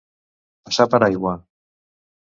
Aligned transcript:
Passar 0.69 0.87
per 0.95 1.01
aigua. 1.09 1.37